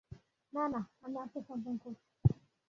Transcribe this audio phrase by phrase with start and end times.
[0.53, 2.07] না না, আমি আত্মসমর্পণ করছি।